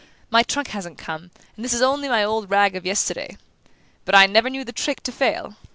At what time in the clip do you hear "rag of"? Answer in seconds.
2.49-2.87